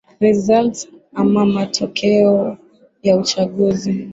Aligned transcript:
results 0.23 0.79
amamatokeo 1.21 2.57
ya 3.03 3.17
uchaguzi 3.17 3.91